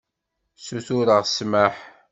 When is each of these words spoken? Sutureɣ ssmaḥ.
Sutureɣ 0.65 1.23
ssmaḥ. 1.27 1.75